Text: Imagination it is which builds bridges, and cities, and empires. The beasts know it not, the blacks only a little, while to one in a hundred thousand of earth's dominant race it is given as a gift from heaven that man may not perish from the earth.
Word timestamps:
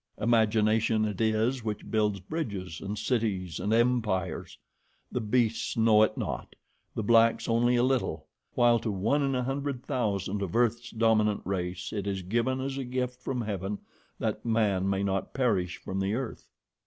Imagination 0.19 1.05
it 1.05 1.21
is 1.21 1.63
which 1.63 1.91
builds 1.91 2.19
bridges, 2.19 2.81
and 2.81 2.97
cities, 2.97 3.59
and 3.59 3.71
empires. 3.71 4.57
The 5.11 5.21
beasts 5.21 5.77
know 5.77 6.01
it 6.01 6.17
not, 6.17 6.55
the 6.95 7.03
blacks 7.03 7.47
only 7.47 7.75
a 7.75 7.83
little, 7.83 8.25
while 8.55 8.79
to 8.79 8.91
one 8.91 9.21
in 9.21 9.35
a 9.35 9.43
hundred 9.43 9.85
thousand 9.85 10.41
of 10.41 10.55
earth's 10.55 10.89
dominant 10.89 11.41
race 11.45 11.93
it 11.93 12.07
is 12.07 12.23
given 12.23 12.61
as 12.61 12.79
a 12.79 12.83
gift 12.83 13.21
from 13.21 13.41
heaven 13.41 13.77
that 14.17 14.43
man 14.43 14.89
may 14.89 15.03
not 15.03 15.35
perish 15.35 15.77
from 15.77 15.99
the 15.99 16.15
earth. 16.15 16.49